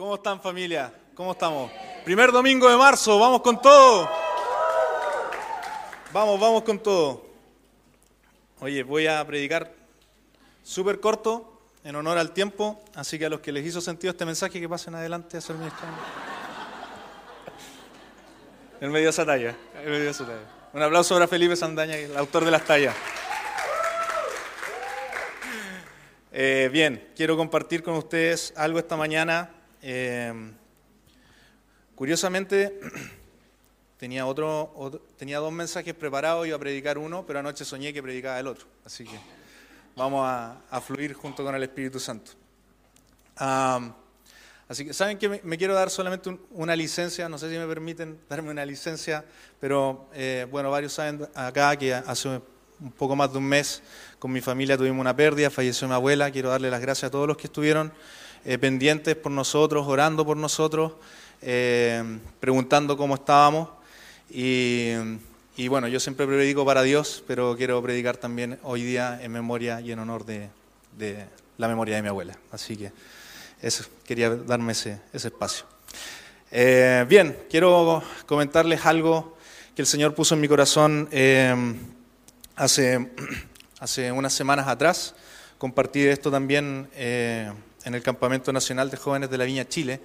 [0.00, 0.90] ¿Cómo están familia?
[1.14, 1.70] ¿Cómo estamos?
[2.06, 4.08] Primer domingo de marzo, vamos con todo.
[6.10, 7.26] Vamos, vamos con todo.
[8.60, 9.74] Oye, voy a predicar
[10.62, 14.24] súper corto, en honor al tiempo, así que a los que les hizo sentido este
[14.24, 15.92] mensaje, que pasen adelante a ser ministrado.
[18.80, 19.54] El medio esa talla,
[19.84, 20.70] el medio esa talla.
[20.72, 22.96] Un aplauso para Felipe Sandaña, el autor de las tallas.
[26.32, 29.59] Eh, bien, quiero compartir con ustedes algo esta mañana.
[29.82, 30.32] Eh,
[31.94, 32.80] curiosamente,
[33.98, 38.38] tenía, otro, tenía dos mensajes preparados, iba a predicar uno, pero anoche soñé que predicaba
[38.38, 38.66] el otro.
[38.84, 39.18] Así que
[39.96, 42.32] vamos a, fluir junto con el Espíritu Santo.
[43.36, 47.28] así que, ¿saben que me, quiero dar solamente una licencia?
[47.28, 49.24] No sé si me permiten darme una licencia,
[49.60, 53.82] pero eh, bueno, varios saben acá que hace un poco más de un mes
[54.18, 57.26] con mi familia tuvimos una pérdida, falleció mi abuela, quiero darle las gracias a todos
[57.26, 57.92] los que estuvieron
[58.42, 60.92] eh, pendientes por nosotros, orando por nosotros,
[61.42, 62.02] eh,
[62.40, 63.68] preguntando cómo estábamos.
[64.30, 64.94] Y,
[65.68, 69.92] bueno, yo siempre predico para Dios, pero quiero predicar también hoy día en memoria y
[69.92, 70.48] en honor de,
[71.58, 72.38] la memoria de mi abuela.
[72.50, 72.92] Así que
[73.60, 75.66] eso, quería darme ese, espacio.
[76.50, 79.36] Eh, bien, quiero comentarles algo
[79.76, 81.10] que el Señor puso en mi corazón
[82.56, 83.10] hace,
[83.80, 85.14] hace unas semanas atrás.
[85.58, 86.88] Compartí esto también
[87.84, 90.00] en el Campamento Nacional de Jóvenes de la Viña Chile.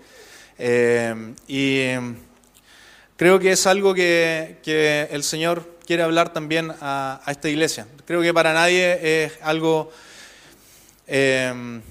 [0.57, 1.89] Eh, y
[3.17, 7.87] creo que es algo que, el Señor quiere hablar también a, esta iglesia.
[8.05, 9.91] Creo que para nadie es algo...
[11.07, 11.81] Eh,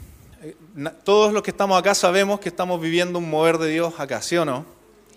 [1.04, 4.36] todos los que estamos acá sabemos que estamos viviendo un mover de Dios acá, ¿sí
[4.36, 4.66] o no?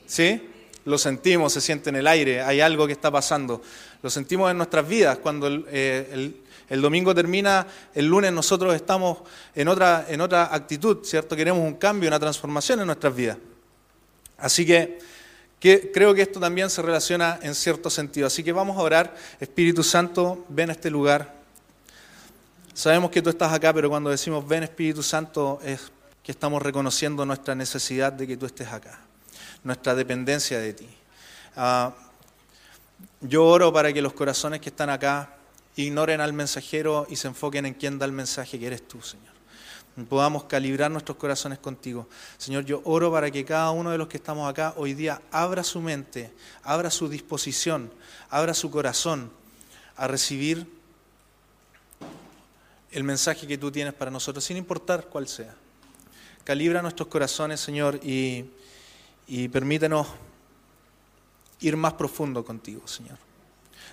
[0.05, 0.41] ¿Sí?
[0.85, 3.61] Lo sentimos, se siente en el aire, hay algo que está pasando.
[4.01, 5.17] Lo sentimos en nuestras vidas.
[5.17, 6.38] Cuando eh, el,
[6.81, 9.19] domingo termina, el lunes nosotros estamos
[9.55, 11.35] en otra, en otra actitud, ¿cierto?
[11.35, 13.37] Queremos un cambio, una transformación en nuestras vidas.
[14.37, 14.99] Así que,
[15.59, 18.27] que creo que esto también se relaciona en cierto sentido.
[18.27, 19.15] Así que vamos a orar.
[19.39, 21.33] Espíritu Santo, ven a este lugar.
[22.73, 25.91] Sabemos que tú estás acá, pero cuando decimos ven Espíritu Santo es
[26.22, 29.00] que estamos reconociendo nuestra necesidad de que tú estés acá
[29.63, 30.89] nuestra dependencia de ti.
[31.56, 31.94] Ah,
[33.22, 35.37] yo oro para que los corazones que están acá
[35.83, 39.35] ignoren al mensajero y se enfoquen en quién da el mensaje que eres tú, Señor.
[40.09, 42.07] Podamos calibrar nuestros corazones contigo.
[42.38, 45.63] Señor, yo oro para que cada uno de los que estamos acá hoy día abra
[45.63, 47.91] su mente, abra su disposición,
[48.29, 49.31] abra su corazón
[49.95, 50.67] a recibir
[52.91, 55.55] el mensaje que tú tienes para nosotros, sin importar cuál sea.
[56.44, 58.45] Calibra nuestros corazones, Señor, y
[59.27, 60.07] y permítenos
[61.59, 63.17] ir más profundo contigo, Señor.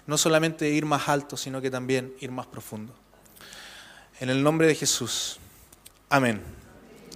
[0.06, 2.92] No solamente ir más alto, sino que también ir más profundo.
[4.20, 5.38] En el nombre de Jesús.
[6.08, 6.42] Amén.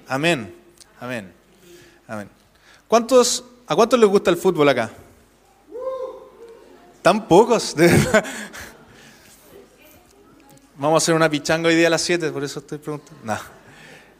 [0.08, 0.54] Amén.
[1.00, 1.32] Amén.
[2.06, 2.28] Amén.
[2.88, 4.90] ¿Cuántos, ¿A cuántos les gusta el fútbol acá?
[7.02, 7.74] ¿Tan pocos?
[10.76, 13.20] Vamos a hacer una pichanga hoy día a las 7, por eso estoy preguntando.
[13.24, 13.38] No.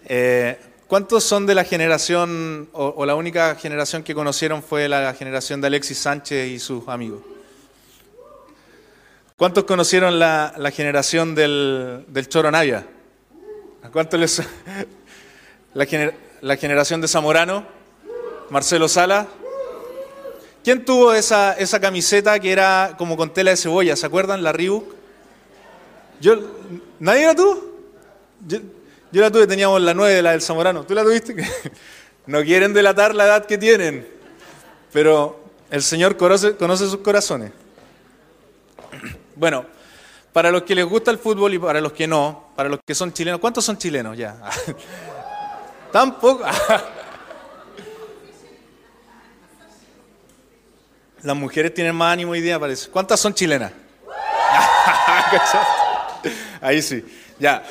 [0.05, 5.61] Eh, ¿Cuántos son de la generación, o, la única generación que conocieron fue la generación
[5.61, 7.21] de Alexis Sánchez y sus amigos?
[9.38, 12.84] ¿Cuántos conocieron la, generación del, Choro Navia?
[13.84, 14.43] ¿A cuántos les...
[15.75, 15.87] La,
[16.41, 17.65] la, generación de Zamorano?
[18.50, 19.28] ¿Marcelo Sala?
[20.65, 23.94] ¿Quién tuvo esa, esa camiseta que era como con tela de cebolla?
[23.94, 24.43] ¿Se acuerdan?
[24.43, 24.93] La Reebok.
[26.21, 26.34] Yo,
[26.98, 27.65] ¿Nadie la tuvo?
[29.12, 30.84] Yo la tuve, teníamos la nueve, la del Zamorano.
[30.84, 31.37] ¿Tú la tuviste?
[32.27, 34.04] no quieren delatar la edad que tienen,
[34.93, 37.53] pero el Señor conoce, sus corazones.
[39.38, 39.65] Bueno,
[40.32, 42.93] para los que les gusta el fútbol y para los que no, para los que
[42.93, 44.37] son chilenos, ¿cuántos son chilenos ya?
[45.93, 46.44] Tampoco.
[51.22, 52.91] Las mujeres tienen más ánimo hoy día, parece.
[52.91, 53.71] ¿Cuántas son chilenas?
[56.60, 57.04] Ahí sí,
[57.38, 57.62] ya.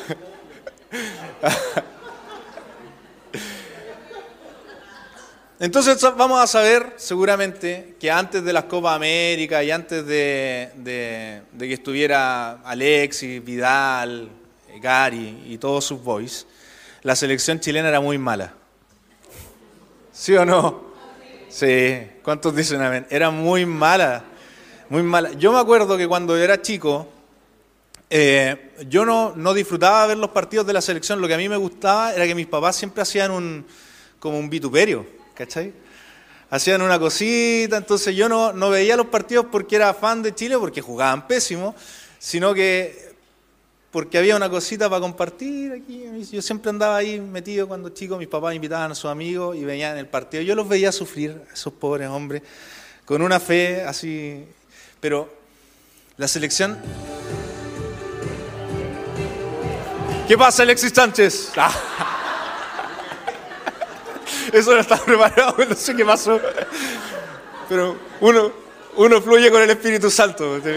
[5.60, 11.74] Entonces vamos a saber seguramente que antes de las Copa América y antes de, que
[11.74, 14.30] estuviera Alexis, Vidal,
[14.80, 16.46] Gary y todos sus boys,
[17.02, 18.54] la selección chilena era muy mala.
[20.14, 20.92] ¿Sí o no?
[21.50, 23.08] Sí, ¿cuántos dicen amén?
[23.10, 24.26] Era muy mala,
[24.90, 25.34] muy mala.
[25.34, 27.08] Yo me acuerdo que cuando era chico,
[28.12, 31.50] eh, yo no, no, disfrutaba ver los partidos de la selección, lo que a mí
[31.50, 33.66] me gustaba era que mis papás siempre hacían un,
[34.20, 35.72] como un vituperio, ¿cachai?
[36.50, 40.58] Hacían una cosita, entonces yo no, no veía los partidos porque era fan de Chile,
[40.58, 41.76] porque jugaban pésimo,
[42.18, 43.08] sino que
[43.92, 45.84] porque había una cosita para compartir.
[46.32, 49.98] Yo siempre andaba ahí metido cuando chico, mis papás invitaban a sus amigos y veían
[49.98, 50.44] el partido.
[50.44, 52.42] Yo los veía sufrir, esos pobres hombres,
[53.06, 54.46] con una fe así.
[55.00, 55.34] Pero
[56.18, 56.78] la selección.
[60.28, 61.52] ¿Qué pasa, Alexis Sánchez?
[64.52, 66.40] Eso no estaba preparado, no sé qué pasó.
[67.70, 68.52] Pero uno,
[68.96, 70.62] uno fluye con el Espíritu Santo.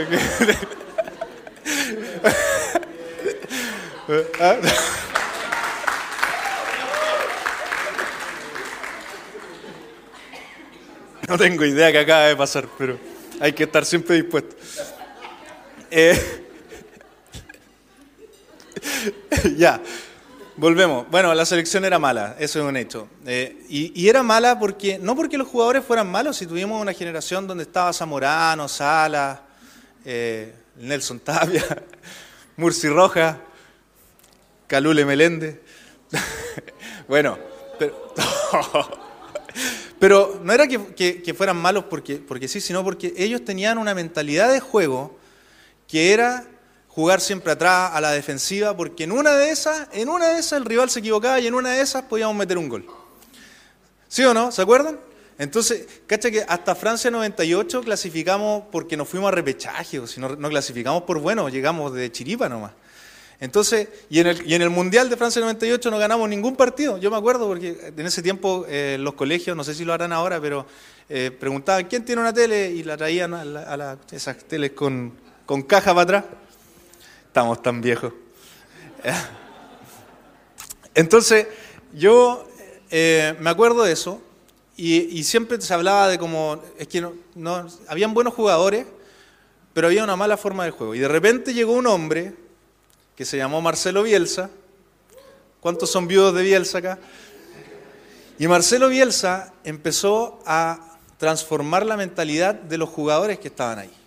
[11.28, 12.98] No tengo idea qué acaba de pasar, pero
[13.38, 14.56] hay que estar siempre dispuesto.
[15.92, 16.18] Eh,
[19.56, 19.80] ya,
[20.60, 21.10] volvemos.
[21.10, 23.08] Bueno, la selección era mala, eso es un hecho.
[23.24, 27.46] Eh, y, era mala porque, no porque los jugadores fueran malos, si tuvimos una generación
[27.46, 29.42] donde estaba Zamorano, Sala,
[30.04, 31.64] eh, Nelson Tapia,
[32.58, 33.40] Murci Roja,
[34.66, 35.62] Calule Melende.
[37.08, 37.38] bueno,
[39.98, 44.52] pero, no era que, fueran malos porque, porque sí, sino porque ellos tenían una mentalidad
[44.52, 45.18] de juego
[45.88, 46.44] que era
[46.90, 50.58] jugar siempre atrás a la defensiva, porque en una de esas, en una de esas
[50.58, 52.86] el rival se equivocaba y en una de esas podíamos meter un gol.
[54.08, 54.50] ¿Sí o no?
[54.50, 54.98] ¿Se acuerdan?
[55.38, 60.36] Entonces, cacha que hasta Francia 98 clasificamos porque nos fuimos a repechaje, o si no,
[60.36, 62.72] no clasificamos por bueno, llegamos de chiripa nomás.
[63.38, 66.98] Entonces, y en, el, y en el Mundial de Francia 98 no ganamos ningún partido.
[66.98, 70.12] Yo me acuerdo porque en ese tiempo eh, los colegios, no sé si lo harán
[70.12, 70.66] ahora, pero
[71.08, 75.14] eh, preguntaban quién tiene una tele y la traían a, la, esas teles con,
[75.46, 76.24] con caja para atrás.
[77.30, 78.12] Estamos tan viejos.
[80.96, 81.46] Entonces,
[81.92, 82.44] yo
[82.90, 84.20] eh, me acuerdo de eso
[84.76, 88.84] y, siempre se hablaba de como, es que no, no, habían buenos jugadores,
[89.72, 90.96] pero había una mala forma de juego.
[90.96, 92.34] Y de repente llegó un hombre
[93.14, 94.50] que se llamó Marcelo Bielsa.
[95.60, 96.98] ¿Cuántos son viudos de Bielsa acá?
[98.40, 103.99] Y Marcelo Bielsa empezó a transformar la mentalidad de los jugadores que estaban ahí.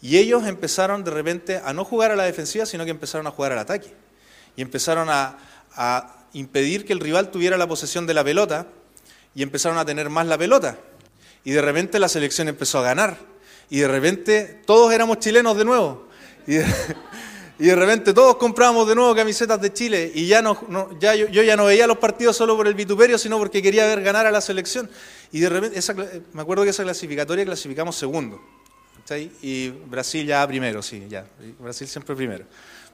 [0.00, 3.30] Y ellos empezaron de repente a no jugar a la defensiva, sino que empezaron a
[3.30, 3.92] jugar al ataque.
[4.56, 5.38] Y empezaron a,
[6.32, 8.66] impedir que el rival tuviera la posesión de la pelota
[9.34, 10.78] y empezaron a tener más la pelota.
[11.44, 13.16] Y de repente la selección empezó a ganar.
[13.70, 16.08] Y de repente todos éramos chilenos de nuevo.
[16.46, 16.66] Y de,
[17.76, 20.58] repente todos comprábamos de nuevo camisetas de Chile y ya no,
[21.00, 24.26] yo, ya no veía los partidos solo por el vituperio, sino porque quería ver ganar
[24.26, 24.90] a la selección.
[25.32, 25.80] Y de repente,
[26.32, 28.40] me acuerdo que esa clasificatoria clasificamos segundo.
[29.16, 31.24] Y Brasil ya primero, sí, ya.
[31.58, 32.44] Brasil siempre primero.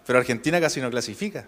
[0.06, 1.46] Pero Argentina casi no clasifica.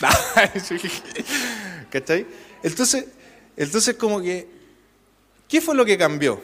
[1.90, 2.26] ¿Cachai?
[2.62, 3.06] Entonces,
[3.56, 4.48] entonces como que,
[5.48, 6.40] ¿qué fue lo que cambió?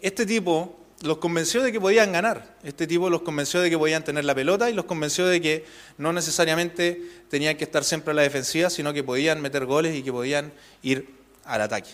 [0.00, 2.56] Este tipo los convenció de que podían ganar.
[2.62, 5.64] Este tipo los convenció de que podían tener la pelota y los convenció de que
[5.98, 10.02] no necesariamente tenían que estar siempre a la defensiva, sino que podían meter goles y
[10.02, 10.52] que podían
[10.82, 11.08] ir
[11.44, 11.90] al ataque.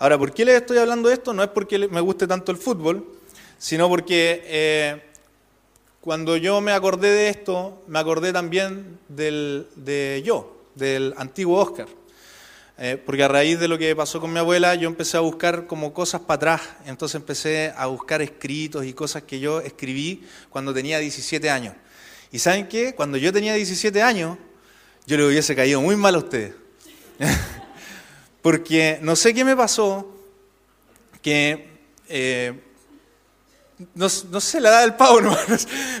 [0.00, 1.34] Ahora, ¿por qué les estoy hablando de esto?
[1.34, 3.06] No es porque me guste tanto el fútbol,
[3.58, 5.02] sino porque eh,
[6.00, 11.86] cuando yo me acordé de esto, me acordé también del, de yo, del antiguo Oscar.
[12.78, 15.66] Eh, porque a raíz de lo que pasó con mi abuela, yo empecé a buscar
[15.66, 16.62] como cosas para atrás.
[16.86, 21.74] Entonces empecé a buscar escritos y cosas que yo escribí cuando tenía 17 años.
[22.32, 22.94] ¿Y saben qué?
[22.94, 24.38] Cuando yo tenía 17 años,
[25.06, 26.54] yo le hubiese caído muy mal a ustedes.
[28.42, 30.14] porque no sé qué me pasó,
[31.22, 31.68] que...
[32.08, 32.52] Eh,
[33.94, 35.36] no, sé, la edad del pavo, no,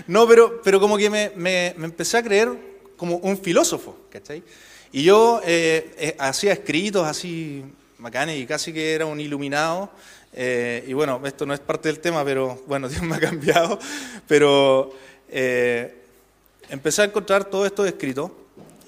[0.06, 2.50] no pero, pero como que me, me, me empecé a creer
[2.96, 4.42] como un filósofo, ¿cachai?
[4.92, 7.64] Y yo eh, eh, hacía escritos así
[7.98, 9.90] bacanes y casi que era un iluminado.
[10.32, 13.78] Eh, y bueno, esto no es parte del tema, pero bueno, Dios me ha cambiado.
[14.26, 14.92] Pero
[16.68, 18.36] empecé a encontrar todo esto escrito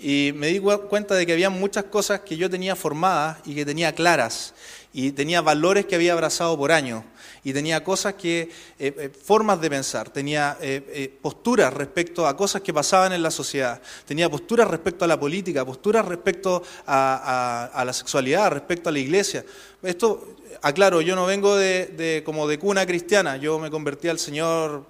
[0.03, 3.65] y me di cuenta de que había muchas cosas que yo tenía formadas y que
[3.65, 4.53] tenía claras
[4.93, 7.05] y tenía valores que había abrazado por años
[7.45, 12.63] y tenía cosas que, eh, eh, formas de pensar, tenía eh, posturas respecto a cosas
[12.63, 17.93] que pasaban en la sociedad, tenía posturas respecto a la política, posturas respecto a, la
[17.93, 19.45] sexualidad, respecto a la iglesia.
[19.83, 24.85] Esto, aclaro, yo no vengo de, como de cuna cristiana, yo me convertí al Señor,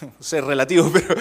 [0.20, 1.14] sé relativo, pero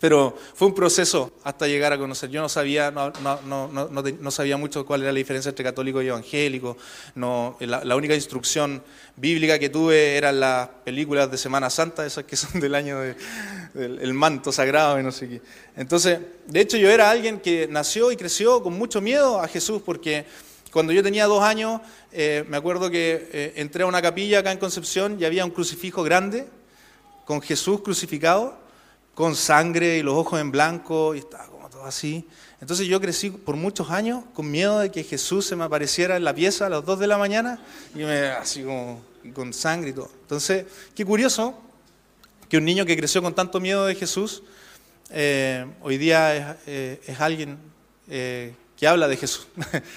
[0.00, 2.30] pero fue un proceso hasta llegar a conocer.
[2.30, 6.00] Yo no sabía, no, no, no, no sabía mucho cuál era la diferencia entre católico
[6.00, 6.78] y evangélico.
[7.14, 8.82] No, la, única instrucción
[9.16, 12.98] bíblica que tuve eran las películas de Semana Santa, esas que son del año
[13.74, 15.42] del manto sagrado y no sé qué.
[15.76, 19.82] Entonces, de hecho yo era alguien que nació y creció con mucho miedo a Jesús
[19.84, 20.24] porque
[20.72, 21.80] cuando yo tenía dos años,
[22.12, 25.50] eh, me acuerdo que eh, entré a una capilla acá en Concepción y había un
[25.50, 26.46] crucifijo grande
[27.24, 28.58] con Jesús crucificado,
[29.20, 32.26] con sangre y los ojos en blanco, y estaba como todo así.
[32.58, 36.24] Entonces yo crecí por muchos años con miedo de que Jesús se me apareciera en
[36.24, 37.60] la pieza a las 2 de la mañana
[37.94, 39.02] y me así como
[39.34, 40.10] con sangre y todo.
[40.22, 41.60] Entonces, qué curioso
[42.48, 44.42] que un niño que creció con tanto miedo de Jesús,
[45.10, 47.58] eh, hoy día es, eh, alguien
[48.08, 49.48] eh, que habla de Jesús.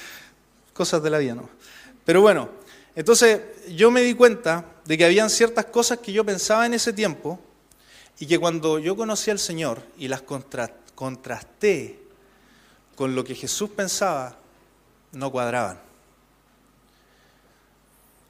[0.74, 1.50] Cosas de la vida, ¿no?
[2.03, 2.50] Pero bueno,
[2.94, 3.39] entonces
[3.70, 7.39] yo me di cuenta de que habían ciertas cosas que yo pensaba en ese tiempo
[8.24, 10.22] y que cuando yo conocí al Señor y las
[10.96, 12.00] contrasté
[12.96, 14.38] con lo que Jesús pensaba,
[15.12, 15.77] no cuadraban.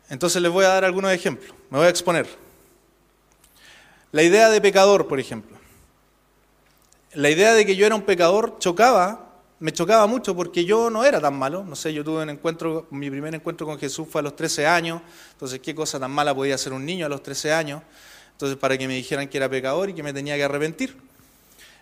[0.09, 2.27] Entonces les voy a dar algunos ejemplos, me voy a exponer.
[4.12, 5.55] La idea de pecador, por ejemplo.
[7.13, 11.05] La idea de que yo era un pecador chocaba, me chocaba mucho porque yo no
[11.05, 11.63] era tan malo.
[11.63, 14.65] No sé, yo tuve un encuentro, mi primer encuentro con Jesús fue a los 13
[14.65, 15.03] años.
[15.33, 17.83] Entonces, ¿qué cosa tan mala podía hacer un niño a los 13 años?
[18.33, 20.95] Entonces, para que me dijeran que era pecador y que me tenía que arrepentir.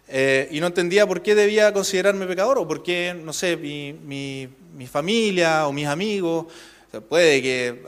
[0.08, 3.94] Eh, y no entendía por qué debía considerarme pecador o por qué, no sé, mi,
[3.94, 6.48] mi, familia o mis amigos.
[7.08, 7.82] puede que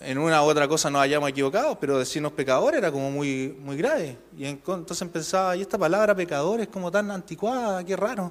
[0.00, 3.76] en una u otra cosa nos hayamos equivocado, pero decirnos pecador era como muy, muy
[3.76, 4.16] grave.
[4.38, 8.30] Y entonces pensaba, y esta palabra pecador es como tan anticuada, qué raro.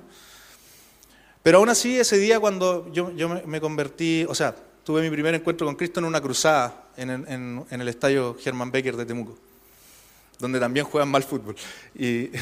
[1.44, 5.36] Pero aún así, ese día cuando yo, yo me convertí, o sea, tuve mi primer
[5.36, 9.38] encuentro con Cristo en una cruzada en, en, en el estadio Germán Becker de Temuco,
[10.39, 11.56] donde también juegan mal fútbol.
[11.94, 12.30] Y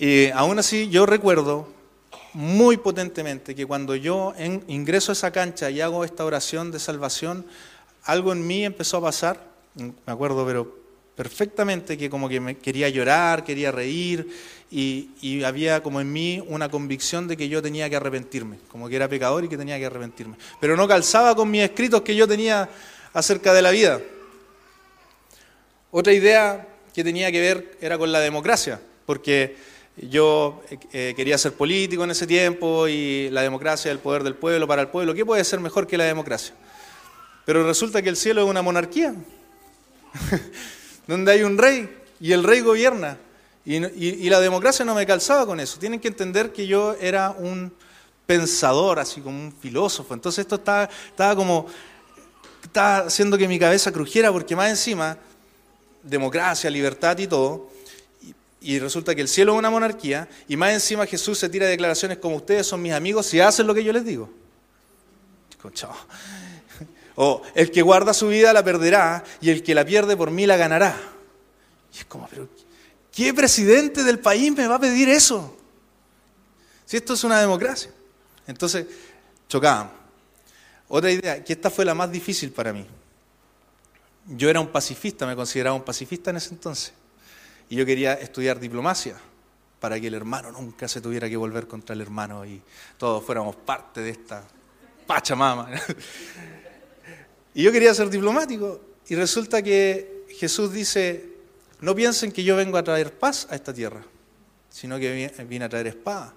[0.00, 1.66] Y aún así yo recuerdo
[2.32, 4.32] muy potentemente que cuando yo
[4.68, 7.44] ingreso a esa cancha y hago esta oración de salvación,
[8.04, 10.72] algo en mí empezó a pasar, me acuerdo pero
[11.16, 14.28] perfectamente que como que me quería llorar, quería reír
[14.70, 18.88] y, y, había como en mí una convicción de que yo tenía que arrepentirme, como
[18.88, 20.36] que era pecador y que tenía que arrepentirme.
[20.60, 22.68] Pero no calzaba con mis escritos que yo tenía
[23.12, 24.00] acerca de la vida.
[25.90, 29.56] Otra idea que tenía que ver era con la democracia, porque
[29.96, 34.66] yo eh, quería ser político en ese tiempo y la democracia, el poder del pueblo
[34.68, 35.14] para el pueblo.
[35.14, 36.54] ¿Qué puede ser mejor que la democracia?
[37.46, 39.14] Pero resulta que el cielo es una monarquía,
[41.06, 41.88] donde hay un rey
[42.20, 43.18] y el rey gobierna.
[43.64, 45.78] Y, la democracia no me calzaba con eso.
[45.78, 47.72] Tienen que entender que yo era un
[48.26, 50.14] pensador, así como un filósofo.
[50.14, 51.66] Entonces esto estaba como,
[52.62, 55.18] estaba haciendo que mi cabeza crujiera porque más encima,
[56.02, 57.70] democracia, libertad y todo,
[58.60, 62.18] y resulta que el cielo es una monarquía, y más encima Jesús se tira declaraciones
[62.18, 64.30] como ustedes son mis amigos si hacen lo que yo les digo.
[67.20, 70.46] O el que guarda su vida la perderá, y el que la pierde por mí
[70.46, 70.96] la ganará.
[71.92, 72.48] Y es como, pero
[73.12, 75.56] ¿qué presidente del país me va a pedir eso?
[76.86, 77.90] Si esto es una democracia.
[78.46, 78.86] Entonces,
[79.48, 79.90] chocaban.
[80.88, 82.86] Otra idea, que esta fue la más difícil para mí.
[84.28, 86.92] Yo era un pacifista, me consideraba un pacifista en ese entonces.
[87.70, 89.16] Y yo quería estudiar diplomacia
[89.80, 92.60] para que el hermano nunca se tuviera que volver contra el hermano y
[92.98, 94.44] todos fuéramos parte de esta
[95.06, 95.70] pachamama.
[97.54, 101.32] y yo quería ser diplomático y resulta que Jesús dice,
[101.80, 104.02] no piensen que yo vengo a traer paz a esta tierra,
[104.68, 106.34] sino que vine a traer espada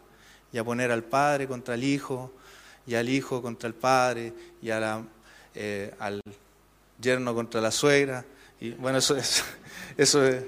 [0.54, 2.32] y a poner al padre contra el hijo
[2.88, 6.22] y al hijo contra el padre y eh, al
[7.02, 8.24] yerno contra la suegra.
[8.60, 9.44] Y bueno, eso es,
[9.98, 10.44] eso es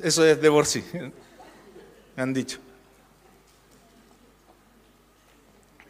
[0.00, 0.84] Eso es de por sí,
[2.16, 2.58] me han dicho.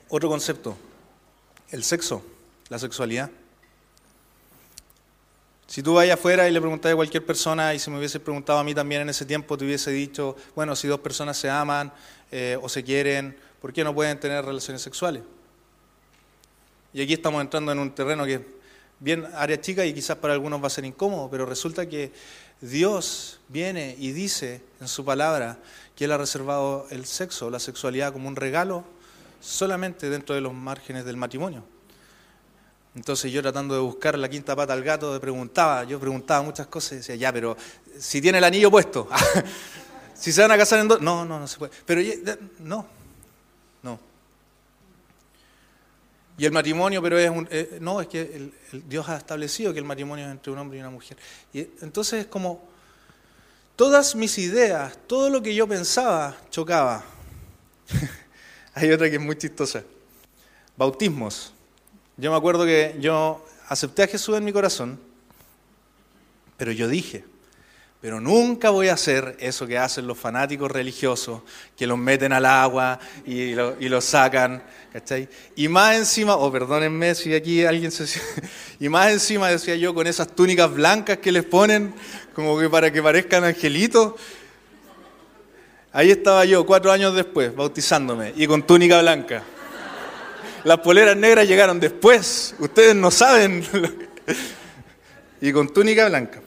[0.09, 0.77] Otro concepto,
[1.71, 2.25] el sexo,
[2.69, 3.31] la sexualidad.
[5.69, 8.59] Si tú vayas afuera y le preguntas a cualquier persona, y si me hubiese preguntado
[8.59, 11.93] a mí también en ese tiempo, te hubiese dicho, bueno, si dos personas se aman
[12.33, 15.23] eh, o se quieren, ¿por qué no pueden tener relaciones sexuales?
[16.93, 18.60] Y aquí estamos entrando en un terreno que
[19.01, 22.13] bien área chica y quizás para algunos va a ser incómodo, pero resulta que
[22.61, 25.59] Dios viene y dice en su palabra
[25.97, 28.85] que Él ha reservado el sexo, la sexualidad como un regalo
[29.41, 31.65] solamente dentro de los márgenes del matrimonio.
[32.95, 36.93] Entonces yo tratando de buscar la quinta pata al gato, preguntaba, yo preguntaba muchas cosas
[36.93, 37.57] y decía, ya, pero
[37.99, 39.09] si tiene el anillo puesto,
[40.15, 41.73] si se van a casar en dos, no, no, no se puede.
[41.87, 42.03] Pero
[42.59, 42.87] no,
[43.83, 44.10] no.
[46.41, 48.51] Y el matrimonio, pero es un, eh, no, es que
[48.89, 51.19] Dios ha establecido que el matrimonio es entre un hombre y una mujer.
[51.53, 52.67] Y entonces es como,
[53.77, 57.05] todas mis ideas, todo lo que yo pensaba, chocaba.
[58.75, 59.85] Hay otra que es muy chistosa.
[60.79, 61.53] Bautismos.
[62.17, 64.99] Yo me acuerdo que yo acepté a Jesús en mi corazón,
[66.57, 67.23] pero yo dije,
[68.01, 71.43] Pero nunca voy a hacer eso que hacen los fanáticos religiosos,
[71.77, 75.29] que los meten al agua y lo, y lo sacan, ¿cachai?
[75.55, 78.07] Y más encima, o oh, perdónenme si aquí alguien se...
[78.81, 81.93] Y más encima, decía yo, con esas túnicas blancas que les ponen,
[82.35, 84.15] como que para que parezcan angelitos.
[85.93, 89.43] Ahí estaba yo, cuatro años después, bautizándome, y con túnica blanca.
[90.65, 93.63] Las poleras negras llegaron después, ustedes no saben.
[95.43, 96.41] y con túnica blanca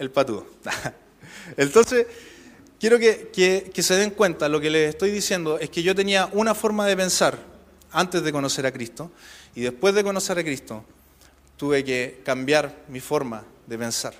[0.00, 0.46] el patúo.
[1.56, 2.06] Entonces,
[2.80, 6.54] quiero que, se den cuenta, lo que les estoy diciendo es que yo tenía una
[6.54, 7.38] forma de pensar
[7.92, 9.10] antes de conocer a Cristo
[9.54, 10.84] y después de conocer a Cristo
[11.56, 14.14] tuve que cambiar mi forma de pensar.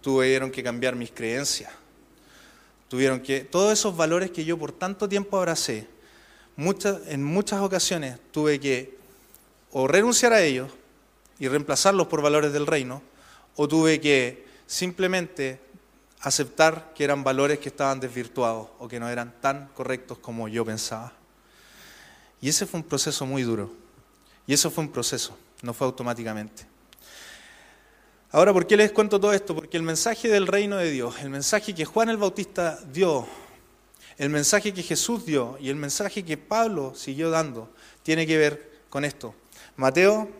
[0.00, 1.72] Tuvieron que cambiar mis creencias.
[2.88, 5.88] Tuvieron que, todos esos valores que yo por tanto tiempo abracé,
[6.54, 8.96] muchas, en muchas ocasiones tuve que
[9.72, 10.70] o renunciar a ellos
[11.40, 13.02] y reemplazarlos por valores del reino,
[13.56, 15.60] o tuve que simplemente
[16.20, 20.64] aceptar que eran valores que estaban desvirtuados o que no eran tan correctos como yo
[20.64, 21.12] pensaba.
[22.40, 23.72] Y ese fue un proceso muy duro.
[24.46, 26.66] Y eso fue un proceso, no fue automáticamente.
[28.30, 29.54] Ahora, ¿por qué les cuento todo esto?
[29.54, 33.26] Porque el mensaje del reino de Dios, el mensaje que Juan el Bautista dio,
[34.16, 37.70] el mensaje que Jesús dio y el mensaje que Pablo siguió dando,
[38.02, 39.34] tiene que ver con esto.
[39.76, 40.30] Mateo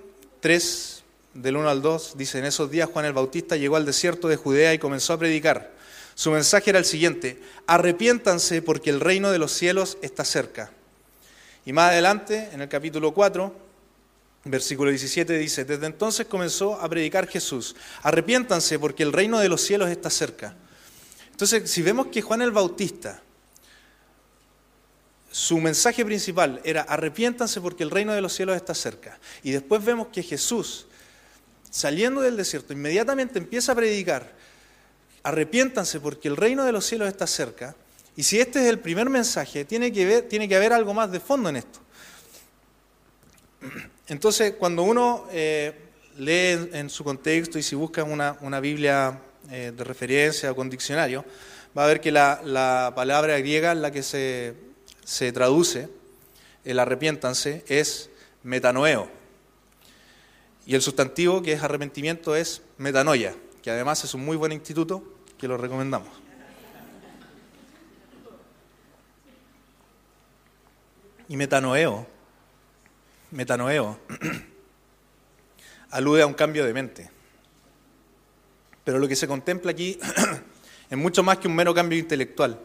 [0.41, 1.02] 3,
[1.35, 4.37] del 1 al 2, dice, en esos días Juan el Bautista llegó al desierto de
[4.37, 5.73] Judea y comenzó a predicar.
[6.15, 10.71] Su mensaje era el siguiente, arrepiéntanse porque el reino de los cielos está cerca.
[11.65, 13.55] Y más adelante, en el capítulo 4,
[14.45, 19.63] versículo 17, dice, desde entonces comenzó a predicar Jesús, arrepiéntanse porque el reino de los
[19.63, 20.55] cielos está cerca.
[21.31, 23.23] Entonces, si vemos que Juan el Bautista,
[25.31, 29.19] su mensaje principal era arrepiéntanse porque el reino de los cielos está cerca.
[29.43, 30.87] Y después vemos que Jesús
[31.73, 34.31] saliendo del desierto, inmediatamente empieza a predicar,
[35.23, 37.75] arrepiéntanse porque el reino de los cielos está cerca.
[38.15, 41.11] Y si este es el primer mensaje, tiene que, ver, tiene que haber algo más
[41.11, 41.81] de fondo en esto.
[44.07, 45.73] Entonces, cuando uno eh,
[46.19, 49.19] lee en, su contexto y si busca una, Biblia
[49.51, 51.25] eh, de referencia o con diccionario,
[51.77, 54.53] va a ver que la, palabra griega en la que se,
[55.05, 55.89] se traduce,
[56.67, 58.11] el arrepiéntanse, es
[58.43, 59.22] metanoeo.
[60.73, 65.05] Y el sustantivo que es arrepentimiento es metanoia, que además es un muy buen instituto
[65.37, 66.09] que lo recomendamos.
[71.29, 72.07] Y metanoeo,
[73.33, 73.99] metanoeo,
[75.91, 77.11] alude a un cambio de mente.
[78.83, 79.99] Pero lo que se contempla aquí
[80.89, 82.59] es mucho más que un mero cambio intelectual.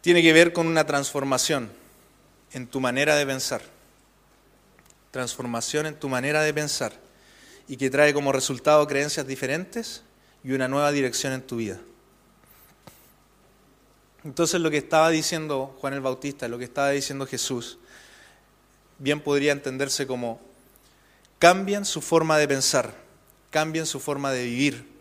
[0.00, 1.70] Tiene que ver con una transformación
[2.52, 3.75] en tu manera de pensar
[5.16, 6.92] transformación en tu manera de pensar
[7.66, 10.02] y que trae como resultado creencias diferentes
[10.44, 11.80] y una nueva dirección en tu vida.
[14.24, 17.78] Entonces lo que estaba diciendo Juan el Bautista, lo que estaba diciendo Jesús,
[18.98, 20.38] bien podría entenderse como
[21.38, 22.92] cambian su forma de pensar,
[23.50, 24.96] cambian su forma de vivir.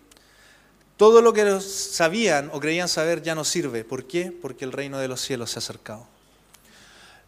[0.96, 3.84] Todo lo que sabían o creían saber ya no sirve.
[3.84, 4.32] ¿Por qué?
[4.32, 6.15] Porque el reino de los cielos se ha acercado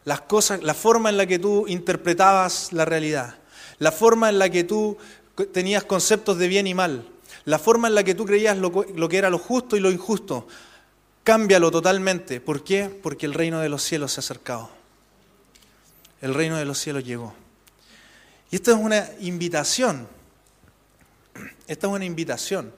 [0.08, 3.40] las cosas, la forma en la que tú interpretabas la realidad,
[3.78, 4.98] la forma en la que tú
[5.52, 7.06] tenías conceptos de bien y mal,
[7.44, 8.72] la forma en la que tú creías lo,
[9.10, 10.48] que era lo justo y lo injusto,
[11.26, 12.40] cámbialo totalmente.
[12.40, 12.88] ¿Por qué?
[12.88, 14.70] Porque el reino de los cielos se ha acercado.
[16.22, 17.34] El reino de los cielos llegó.
[18.50, 20.08] Y esto es una invitación.
[21.68, 22.72] Esta es una invitación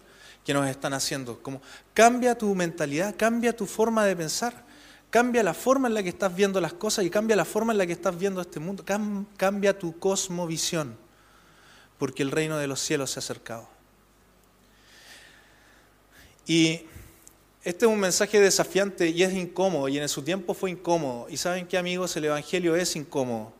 [0.43, 1.43] que nos están haciendo.
[1.43, 1.61] Como
[1.93, 4.67] cambia tu mentalidad, cambia tu forma de pensar.
[5.09, 7.79] Cambia la forma en la que estás viendo las cosas y cambia la forma en
[7.79, 8.83] la que estás viendo este mundo.
[9.37, 10.95] Cambia tu cosmovisión,
[11.97, 13.67] porque el reino de los cielos se ha acercado.
[16.45, 16.81] Y
[17.63, 21.27] este es un mensaje desafiante y es incómodo, y en su tiempo fue incómodo.
[21.29, 23.51] Y saben qué amigos, el Evangelio es incómodo.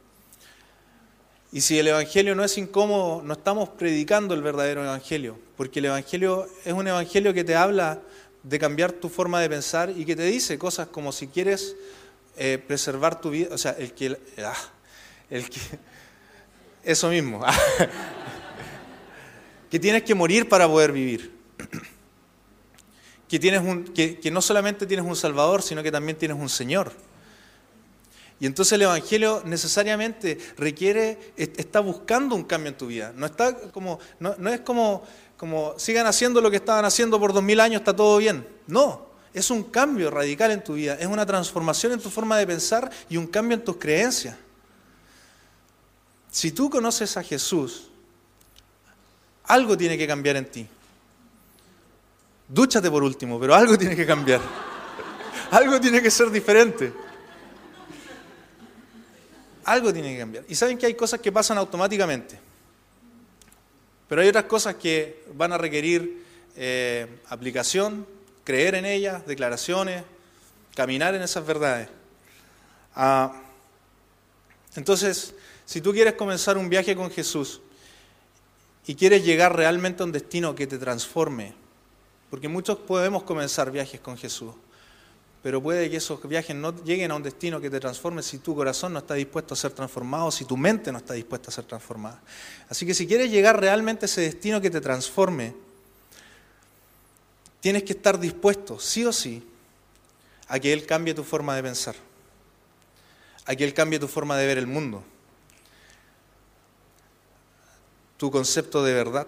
[1.51, 5.85] Y si el Evangelio no es incómodo, no estamos predicando el verdadero Evangelio, porque el
[5.85, 8.01] Evangelio es un Evangelio que te habla
[8.43, 11.75] de cambiar tu forma de pensar y que te dice cosas como si quieres
[12.37, 14.55] eh, preservar tu vida, o sea, el que, ah,
[15.29, 15.59] el que
[16.83, 17.41] eso mismo,
[19.69, 21.33] que tienes que morir para poder vivir,
[23.27, 26.49] que, tienes un, que, que no solamente tienes un Salvador, sino que también tienes un
[26.49, 26.93] Señor.
[28.39, 33.11] Y entonces el Evangelio necesariamente requiere, está buscando un cambio en tu vida.
[33.13, 35.03] No, está como, no, no es como
[35.39, 38.45] como sigan haciendo lo que estaban haciendo por dos mil años, está todo bien.
[38.67, 42.45] No, es un cambio radical en tu vida, es una transformación en tu forma de
[42.45, 44.35] pensar y un cambio en tus creencias.
[46.29, 47.87] Si tú conoces a Jesús,
[49.45, 50.67] algo tiene que cambiar en ti.
[52.49, 54.41] Dúchate por último, pero algo tiene que cambiar.
[55.51, 56.91] algo tiene que ser diferente.
[59.63, 60.43] Algo tiene que cambiar.
[60.49, 62.48] Y saben que hay cosas que pasan automáticamente.
[64.09, 66.25] Pero hay otras cosas que van a requerir
[66.57, 68.05] eh, aplicación,
[68.43, 70.03] creer en ellas, declaraciones,
[70.75, 71.87] caminar en esas verdades.
[72.95, 73.43] Ah,
[74.75, 77.61] entonces, si tú quieres comenzar un viaje con Jesús
[78.87, 81.53] y quieres llegar realmente a un destino que te transforme,
[82.31, 84.55] porque muchos podemos comenzar viajes con Jesús,
[85.41, 88.53] pero puede que esos viajes no lleguen a un destino que te transforme si tu
[88.55, 91.63] corazón no está dispuesto a ser transformado, si tu mente no está dispuesta a ser
[91.63, 92.19] transformada.
[92.67, 95.55] Así que si quieres llegar realmente a ese destino que te transforme,
[97.61, 99.47] tienes que estar dispuesto, sí o sí,
[100.49, 101.95] a que Él cambie tu forma de pensar,
[103.45, 105.03] a que Él cambie tu forma de ver el mundo,
[108.17, 109.27] tu concepto de verdad,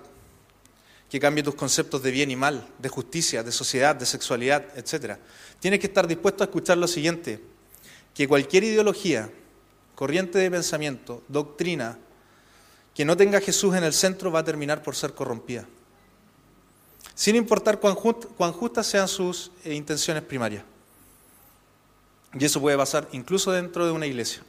[1.12, 5.18] que cambie tus conceptos de bien y mal, de justicia, de sociedad, de sexualidad, etc.
[5.60, 7.44] Tienes que estar dispuesto a escuchar lo siguiente,
[8.16, 9.30] que cualquier ideología,
[9.94, 12.00] corriente de pensamiento, doctrina,
[12.96, 15.68] que no tenga a Jesús en el centro va a terminar por ser corrompida.
[17.14, 17.96] Sin importar cuán,
[18.54, 20.64] justas sean sus eh, intenciones primarias.
[22.40, 24.44] Y eso puede pasar incluso dentro de una iglesia.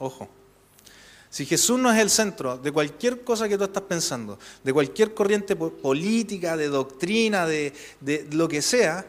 [0.00, 0.28] Ojo.
[1.30, 5.14] Si Jesús no es el centro de cualquier cosa que tú estás pensando, de cualquier
[5.14, 7.72] corriente política, de doctrina, de,
[8.32, 9.06] lo que sea,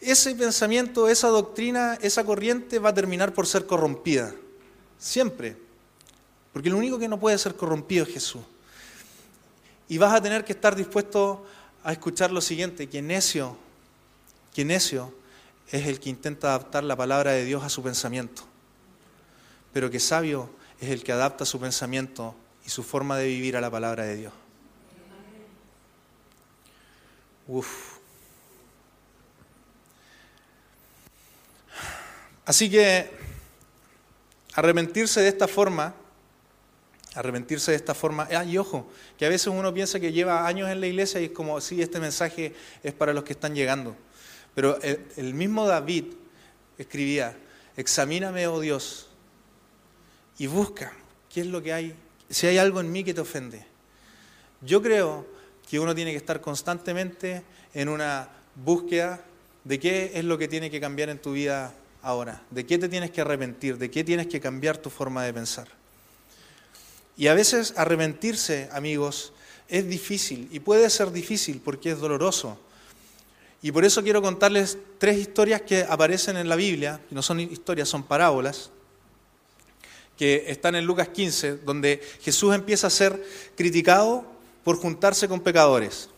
[0.00, 4.34] ese pensamiento, esa doctrina, esa corriente va a terminar por ser corrompida.
[4.98, 5.54] Siempre.
[6.54, 8.42] Porque lo único que no puede ser corrompido es Jesús.
[9.86, 11.44] Y vas a tener que estar dispuesto
[11.84, 13.58] a escuchar lo siguiente, que necio,
[14.54, 15.12] que necio
[15.70, 18.44] es el que intenta adaptar la palabra de Dios a su pensamiento.
[19.74, 20.48] Pero que sabio
[20.80, 24.16] es el que adapta su pensamiento y su forma de vivir a la palabra de
[24.16, 24.32] Dios.
[27.46, 27.98] Uf.
[32.46, 33.10] Así que
[34.54, 35.94] arrepentirse de esta forma,
[37.14, 40.70] arrepentirse de esta forma, ah, y ojo, que a veces uno piensa que lleva años
[40.70, 43.96] en la iglesia y es como, sí, este mensaje es para los que están llegando.
[44.54, 46.06] Pero el, el mismo David
[46.78, 47.36] escribía,
[47.76, 49.09] examíname, oh Dios,
[50.40, 50.90] y busca
[51.28, 51.94] qué es lo que hay,
[52.30, 53.62] si hay algo en mí que te ofende.
[54.62, 55.26] Yo creo
[55.68, 57.42] que uno tiene que estar constantemente
[57.74, 59.22] en una búsqueda
[59.64, 62.88] de qué es lo que tiene que cambiar en tu vida ahora, de qué te
[62.88, 65.68] tienes que arrepentir, de qué tienes que cambiar tu forma de pensar.
[67.18, 69.34] Y a veces arrepentirse, amigos,
[69.68, 72.58] es difícil y puede ser difícil porque es doloroso.
[73.60, 77.90] Y por eso quiero contarles tres historias que aparecen en la Biblia, no son historias,
[77.90, 78.70] son parábolas,
[80.20, 83.24] que están en Lucas 15, donde Jesús empieza a ser
[83.56, 84.22] criticado
[84.62, 86.10] por juntarse con pecadores.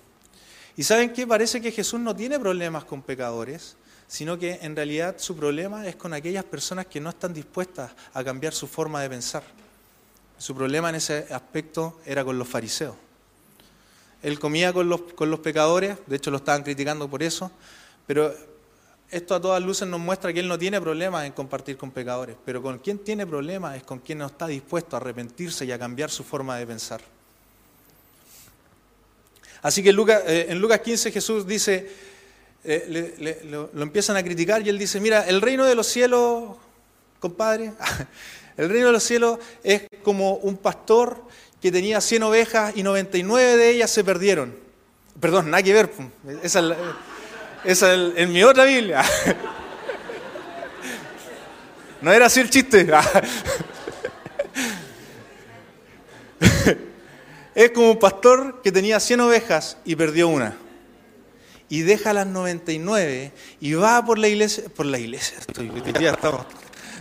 [0.77, 1.25] Y saben qué?
[1.25, 3.77] Parece que Jesús no tiene problemas con pecadores,
[4.09, 8.25] sino que en realidad su problema es con aquellas personas que no están dispuestas a
[8.25, 9.45] cambiar su forma de pensar.
[10.37, 12.97] Su problema en ese aspecto era con los fariseos.
[14.21, 17.53] Él comía con los, con los pecadores, de hecho lo estaban criticando por eso,
[18.09, 18.35] pero
[19.13, 22.35] esto a todas luces nos muestra que Él no tiene problemas en compartir con pecadores,
[22.47, 25.79] pero con quien tiene problemas es con quien no está dispuesto a arrepentirse y a
[25.79, 27.03] cambiar su forma de pensar.
[29.61, 31.91] Así que en Lucas, eh, en Lucas 15 Jesús dice,
[32.65, 36.57] eh, lo, lo empiezan a criticar y Él dice, mira, el reino de los cielos,
[37.21, 37.75] compadre,
[38.57, 41.23] el reino de los cielos es como un pastor
[41.61, 44.57] que tenía 100 ovejas y 99 de ellas se perdieron.
[45.21, 45.91] Perdón, nada que ver.
[46.43, 46.77] Esa es la,
[47.65, 49.03] es en mi otra Biblia.
[52.03, 52.87] No era así el chiste.
[57.55, 60.57] Es como un pastor que tenía 100 ovejas y perdió una.
[61.69, 65.71] Y deja las 99 y va por la iglesia, por la iglesia, estoy,
[66.01, 66.47] ya estamos.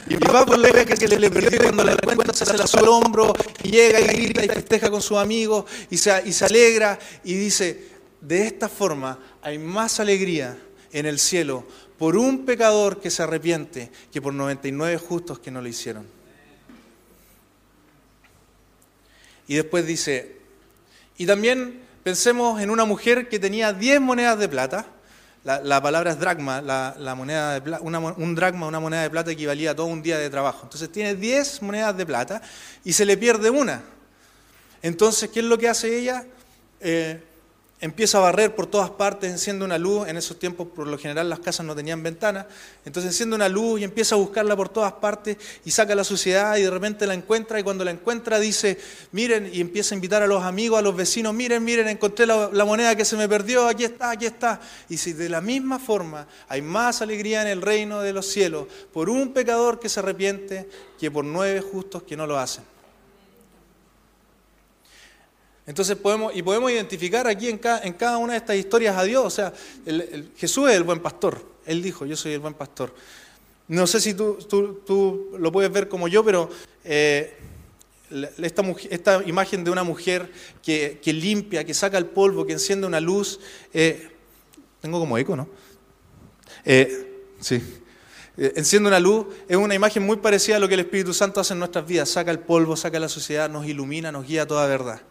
[0.07, 2.81] Y va por la iglesia que le perdió y cuando la encuentra se la sube
[2.81, 6.45] al hombro y llega y grita y festeja con sus amigos y se, y se
[6.45, 7.87] alegra y dice,
[8.21, 10.57] de esta forma hay más alegría
[10.91, 11.65] en el cielo
[11.97, 16.05] por un pecador que se arrepiente que por 99 justos que no lo hicieron.
[19.47, 20.37] Y después dice,
[21.17, 24.85] y también pensemos en una mujer que tenía 10 monedas de plata.
[25.43, 29.75] La, palabra es dracma, la, moneda de un dracma, una moneda de plata equivalía a
[29.75, 30.61] todo un día de trabajo.
[30.63, 32.41] Entonces tiene 10 monedas de plata
[32.83, 33.81] y se le pierde una.
[34.81, 36.25] Entonces, ¿qué es lo que hace ella?
[36.79, 37.21] Eh,
[37.81, 41.27] empieza a barrer por todas partes, enciende una luz, en esos tiempos por lo general
[41.27, 42.45] las casas no tenían ventanas,
[42.85, 46.55] entonces enciende una luz y empieza a buscarla por todas partes y saca la suciedad
[46.57, 48.77] y de repente la encuentra y cuando la encuentra dice,
[49.11, 52.51] miren, y empieza a invitar a los amigos, a los vecinos, miren, miren, encontré la,
[52.53, 54.61] la moneda que se me perdió, aquí está, aquí está.
[54.87, 58.67] Y si de la misma forma hay más alegría en el reino de los cielos
[58.93, 62.63] por un pecador que se arrepiente que por nueve justos que no lo hacen.
[65.67, 69.03] Entonces podemos, y podemos identificar aquí en cada, en cada una de estas historias a
[69.03, 69.25] Dios.
[69.25, 69.53] O sea,
[70.37, 71.45] Jesús es el buen pastor.
[71.65, 72.93] Él dijo, yo soy el buen pastor.
[73.67, 74.37] No sé si tú,
[74.85, 76.49] tú, lo puedes ver como yo, pero
[76.83, 77.37] eh,
[78.41, 80.29] esta, esta, imagen de una mujer
[80.61, 83.39] que, que, limpia, que saca el polvo, que enciende una luz,
[83.73, 84.09] eh,
[84.81, 85.47] tengo como eco, ¿no?
[86.65, 87.61] Eh, sí.
[88.35, 91.53] Enciende una luz, es una imagen muy parecida a lo que el Espíritu Santo hace
[91.53, 92.09] en nuestras vidas.
[92.09, 95.01] Saca el polvo, saca la suciedad, nos ilumina, nos guía a toda verdad.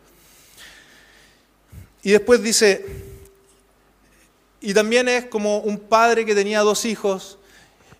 [2.03, 2.85] Y después dice,
[4.61, 7.39] y también es como un padre que tenía dos hijos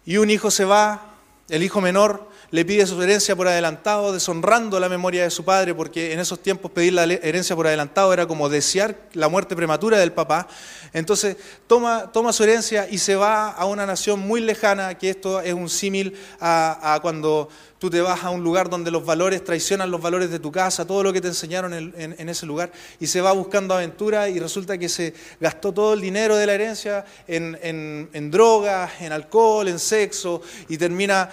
[0.07, 1.15] y un hijo se va,
[1.49, 5.75] el hijo menor le pide su herencia por adelantado, deshonrando la memoria de su padre,
[5.75, 9.99] porque en esos tiempos pedir la herencia por adelantado era como desear la muerte prematura
[9.99, 10.49] del papá.
[10.93, 11.37] Entonces
[11.69, 15.69] toma, su herencia y se va a una nación muy lejana, que esto es un
[15.69, 20.31] símil a, cuando tú te vas a un lugar donde los valores traicionan los valores
[20.31, 23.75] de tu casa, todo lo que te enseñaron en, ese lugar, y se va buscando
[23.75, 29.01] aventura y resulta que se gastó todo el dinero de la herencia en, en drogas,
[29.01, 31.31] en alcohol, en sexo, y termina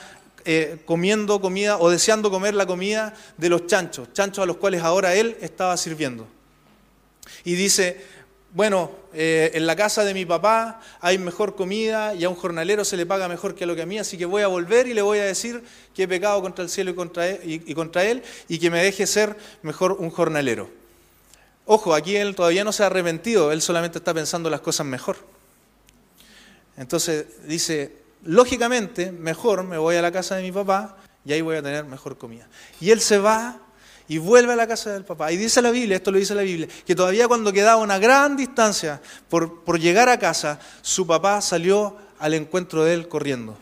[0.50, 4.82] eh, comiendo comida o deseando comer la comida de los chanchos, chanchos a los cuales
[4.82, 6.26] ahora él estaba sirviendo.
[7.44, 8.02] Y dice,
[8.54, 12.86] bueno, eh, en la casa de mi papá hay mejor comida y a un jornalero
[12.86, 14.88] se le paga mejor que a lo que a mí, así que voy a volver
[14.88, 15.62] y le voy a decir
[15.94, 18.72] que he pecado contra el cielo y contra él y, y contra él y que
[18.72, 20.70] me deje ser mejor un jornalero.
[21.66, 25.18] Ojo, aquí él todavía no se ha arrepentido, él solamente está pensando las cosas mejor.
[26.78, 31.58] Entonces dice, lógicamente, mejor me voy a la casa de mi papá y ahí voy
[31.58, 32.48] a tener mejor comida.
[32.80, 33.60] Y él se va
[34.08, 35.32] y vuelve a la casa del papá.
[35.32, 38.38] Y dice la Biblia, esto lo dice la Biblia, que todavía cuando quedaba una gran
[38.38, 43.58] distancia por, por llegar a casa, su papá salió al encuentro de él corriendo.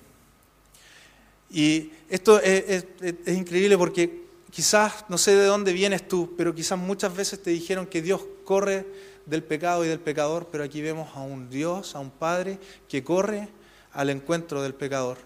[1.50, 6.78] Y esto es, es increíble porque quizás, no sé de dónde vienes tú, pero quizás
[6.78, 8.86] muchas veces te dijeron que Dios corre
[9.26, 13.04] del pecado y del pecador, pero aquí vemos a un Dios, a un Padre que
[13.04, 13.50] corre
[13.96, 15.18] al encuentro del pecador.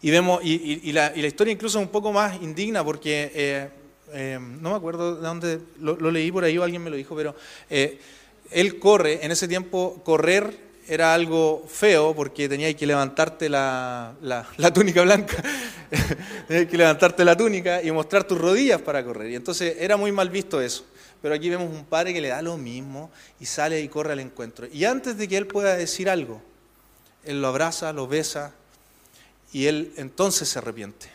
[0.00, 3.68] Y vemos, y, la, historia incluso es un poco más indigna porque eh,
[4.12, 7.16] eh, no me acuerdo de dónde lo, leí por ahí o alguien me lo dijo,
[7.16, 7.34] pero
[7.68, 7.98] eh,
[8.52, 14.72] él corre, en ese tiempo correr era algo feo porque tenía que levantarte la, la
[14.72, 15.42] túnica blanca,
[16.48, 19.32] tenías que levantarte la túnica y mostrar tus rodillas para correr.
[19.32, 20.84] Y entonces era muy mal visto eso.
[21.20, 24.20] Pero aquí vemos un padre que le da lo mismo y sale y corre al
[24.20, 24.66] encuentro.
[24.72, 26.40] Y antes de que él pueda decir algo,
[27.24, 28.54] él lo abraza, lo besa
[29.52, 31.08] y él entonces se arrepiente.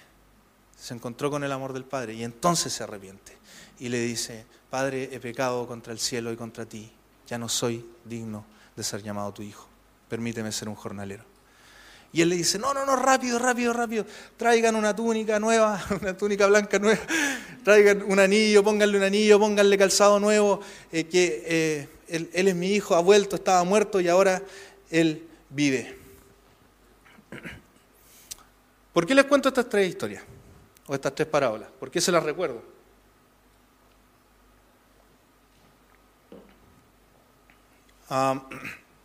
[0.77, 3.37] Se encontró con el amor del Padre y entonces se arrepiente.
[3.79, 6.91] Y le dice, Padre, he pecado contra el cielo y contra ti.
[7.27, 9.67] Ya no soy digno de ser llamado tu hijo.
[10.09, 11.32] Permíteme ser un jornalero.
[12.13, 14.05] Y él le dice, no, no, no, rápido, rápido, rápido,
[14.37, 17.01] traigan una túnica nueva, una túnica blanca nueva,
[17.63, 22.71] traigan un anillo, pónganle un anillo, pónganle calzado nuevo, eh, que eh, él, es mi
[22.71, 24.43] hijo, ha vuelto, estaba muerto y ahora
[24.91, 25.97] él vive.
[28.93, 30.23] ¿Por qué les cuento estas tres historias?
[30.85, 31.69] O estas tres parábolas.
[31.79, 32.61] ¿Por qué se las recuerdo?
[38.07, 38.39] Ah,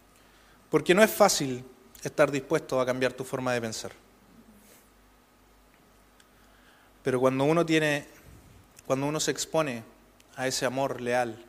[0.71, 1.65] porque no es fácil
[2.09, 3.93] estar dispuesto a cambiar tu forma de pensar.
[7.03, 8.07] Pero cuando uno tiene,
[8.87, 9.85] cuando uno se expone
[10.37, 11.45] a ese amor leal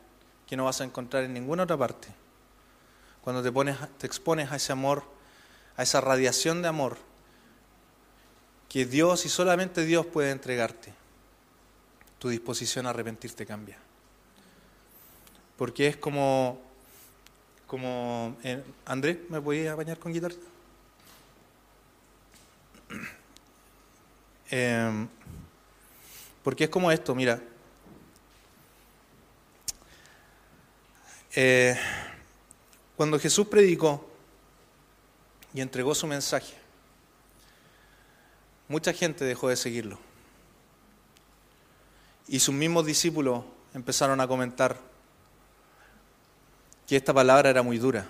[0.46, 2.08] que no vas a encontrar en ninguna otra parte,
[3.22, 5.02] cuando te, pones, te expones a ese amor,
[5.76, 6.96] a esa radiación de amor
[8.68, 10.94] que Dios y solamente Dios puede entregarte,
[12.18, 13.78] tu disposición a arrepentirte cambia.
[15.56, 16.70] Porque es como
[17.70, 20.34] como eh, Andrés, ¿me podías bañar con guitarra?
[24.50, 25.08] Em,
[26.42, 27.40] porque es como esto, mira.
[31.36, 31.78] Eh,
[32.96, 34.04] cuando Jesús predicó
[35.54, 36.54] y entregó su mensaje,
[38.66, 39.98] mucha gente dejó de seguirlo.
[42.26, 44.76] Y sus mismos discípulos empezaron a comentar
[46.88, 48.08] que esta palabra era muy dura,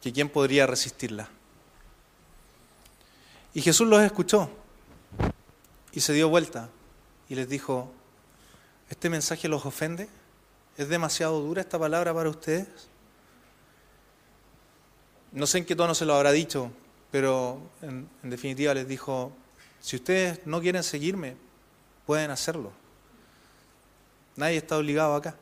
[0.00, 1.28] que quién podría resistirla.
[3.52, 4.50] Y Jesús los escuchó
[5.96, 6.68] y se dio vuelta
[7.26, 7.90] y les dijo,
[8.90, 10.10] ¿este mensaje los ofende?
[10.76, 12.68] ¿Es demasiado dura esta palabra para ustedes?
[15.32, 16.70] No sé en qué tono se lo habrá dicho,
[17.10, 19.32] pero en, definitiva les dijo,
[19.80, 21.34] si ustedes no quieren seguirme,
[22.04, 22.72] pueden hacerlo.
[24.36, 25.34] Nadie está obligado acá.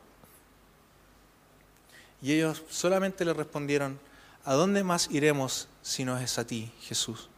[2.22, 3.98] Y ellos solamente le respondieron,
[4.44, 7.28] ¿a dónde más iremos si no es a ti, Jesús?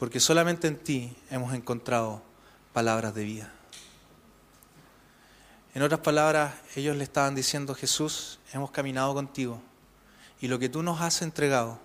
[0.00, 2.22] Porque solamente en ti hemos encontrado
[2.72, 3.52] palabras de vida.
[5.74, 9.60] En otras palabras, ellos le estaban diciendo, Jesús, hemos caminado contigo
[10.40, 11.78] y lo que tú nos has entregado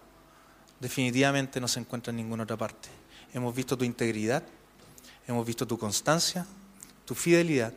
[0.79, 2.87] definitivamente no se encuentra en ninguna otra parte.
[3.33, 4.43] Hemos visto tu integridad,
[5.27, 6.47] hemos visto tu constancia,
[7.03, 7.73] tu fidelidad,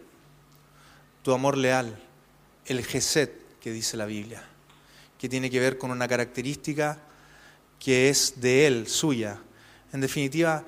[1.25, 2.01] tu amor leal,
[2.67, 4.45] el Geset que dice la Biblia,
[5.19, 6.97] que tiene que ver con una característica
[7.81, 9.41] que es de Él, suya.
[9.93, 10.65] En definitiva,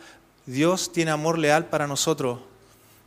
[0.46, 2.40] Dios tiene amor leal para nosotros,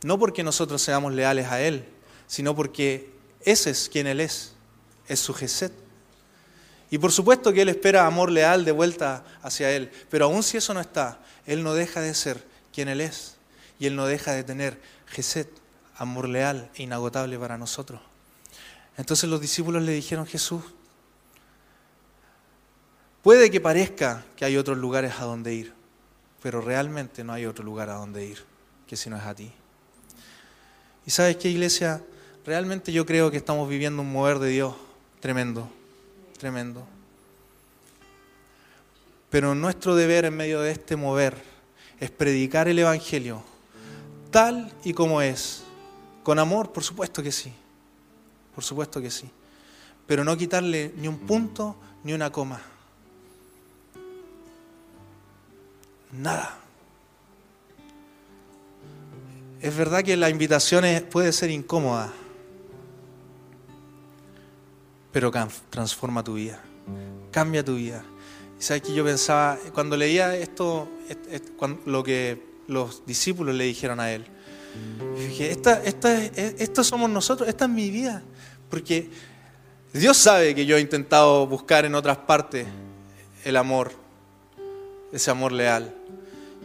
[0.02, 1.84] no porque nosotros seamos leales a Él,
[2.26, 4.52] sino porque ese es quien Él es,
[5.08, 5.72] es su Geset.
[6.90, 10.56] Y por supuesto que Él espera amor leal de vuelta hacia Él, pero aun si
[10.56, 13.36] eso no está, Él no deja de ser quien Él es
[13.78, 15.50] y Él no deja de tener Geset,
[15.96, 18.00] amor leal e inagotable para nosotros.
[18.96, 20.62] Entonces los discípulos le dijeron, Jesús,
[23.22, 25.74] puede que parezca que hay otros lugares a donde ir,
[26.44, 28.44] pero realmente no hay otro lugar a donde ir
[28.86, 29.50] que si no es a ti.
[31.06, 32.02] Y sabes qué, iglesia,
[32.44, 34.74] realmente yo creo que estamos viviendo un mover de Dios
[35.20, 35.70] tremendo,
[36.38, 36.86] tremendo.
[39.30, 41.34] Pero nuestro deber en medio de este mover
[41.98, 43.42] es predicar el Evangelio
[44.30, 45.62] tal y como es.
[46.22, 47.54] Con amor, por supuesto que sí.
[48.54, 49.30] Por supuesto que sí.
[50.06, 52.60] Pero no quitarle ni un punto ni una coma.
[56.18, 56.58] Nada.
[59.60, 62.12] Es verdad que la invitación puede ser incómoda,
[65.10, 65.32] pero
[65.70, 66.60] transforma tu vida,
[67.30, 68.04] cambia tu vida.
[68.60, 70.86] Y sabes que yo pensaba, cuando leía esto,
[71.86, 74.26] lo que los discípulos le dijeron a él,
[75.16, 78.22] dije, esta, esto somos nosotros, esta es mi vida.
[78.68, 79.08] Porque
[79.94, 82.66] Dios sabe que yo he intentado buscar en otras partes
[83.44, 83.92] el amor,
[85.10, 85.94] ese amor leal,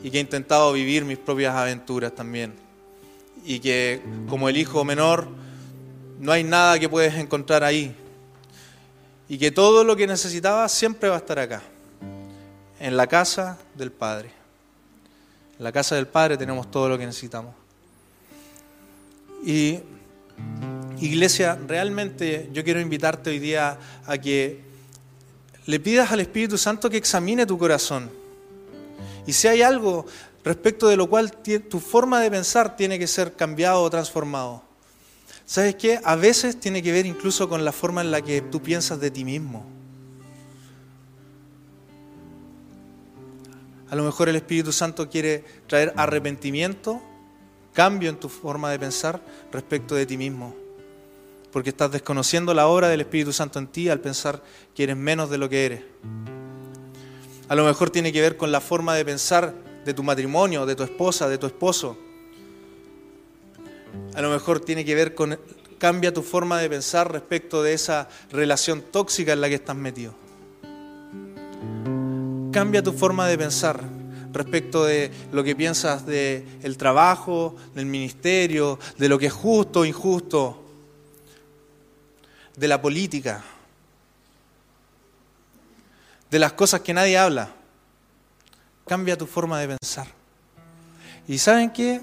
[0.04, 2.54] y que he intentado vivir mis propias aventuras también.
[3.46, 5.28] Y que como el hijo menor,
[6.20, 7.96] no hay nada que puedes encontrar ahí.
[9.28, 11.62] Y que todo lo que necesitaba siempre va a estar acá,
[12.80, 14.32] en la casa del Padre.
[15.58, 17.54] En la casa del Padre tenemos todo lo que necesitamos.
[19.46, 19.80] Y
[21.00, 24.62] iglesia, realmente yo quiero invitarte hoy día a que
[25.66, 28.19] le pidas al Espíritu Santo que examine tu corazón.
[29.30, 30.08] Y si hay algo
[30.44, 31.32] respecto de lo cual
[31.70, 34.64] tu forma de pensar tiene que ser cambiado o transformado.
[35.46, 36.00] ¿Sabes qué?
[36.04, 39.12] A veces tiene que ver incluso con la forma en la que tú piensas de
[39.12, 39.68] ti mismo.
[43.92, 47.00] A lo mejor el Espíritu Santo quiere traer arrepentimiento
[47.72, 50.56] cambio en tu forma de pensar respecto de ti mismo.
[51.52, 54.42] Porque estás desconociendo la obra del Espíritu Santo en ti al pensar
[54.74, 55.82] que eres menos de lo que eres.
[57.50, 60.76] A lo mejor tiene que ver con la forma de pensar de tu matrimonio, de
[60.76, 61.98] tu esposa, de tu esposo.
[64.14, 65.40] A lo mejor tiene que ver con
[65.80, 70.14] cambia tu forma de pensar respecto de esa relación tóxica en la que estás metido.
[72.52, 73.82] Cambia tu forma de pensar
[74.32, 79.80] respecto de lo que piensas del el trabajo, del ministerio, de lo que es justo
[79.80, 80.66] o injusto,
[82.56, 83.44] de la política,
[86.30, 87.50] de las cosas que nadie habla.
[88.88, 90.08] Cambia tu forma de pensar.
[91.28, 92.02] Y saben qué?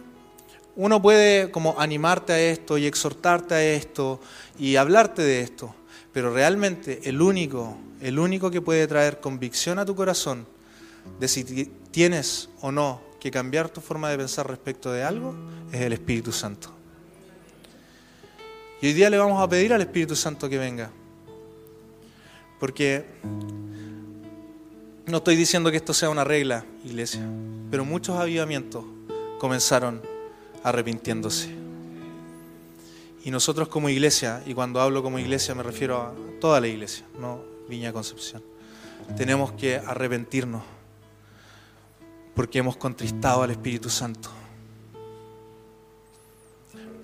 [0.76, 4.20] Uno puede como animarte a esto y exhortarte a esto
[4.58, 5.74] y hablarte de esto,
[6.12, 10.46] pero realmente el único, el único que puede traer convicción a tu corazón
[11.18, 11.44] de si
[11.90, 15.34] tienes o no que cambiar tu forma de pensar respecto de algo,
[15.72, 16.70] es el Espíritu Santo.
[18.82, 20.90] Y hoy día le vamos a pedir al Espíritu Santo que venga.
[22.60, 23.04] Porque
[25.06, 27.20] no estoy diciendo que esto sea una regla, iglesia,
[27.70, 28.84] pero muchos avivamientos
[29.38, 30.02] comenzaron
[30.64, 31.54] arrepintiéndose.
[33.24, 37.04] Y nosotros como iglesia, y cuando hablo como iglesia me refiero a toda la iglesia,
[37.20, 38.42] no Viña Concepción,
[39.16, 40.62] tenemos que arrepentirnos
[42.34, 44.28] porque hemos contristado al Espíritu Santo,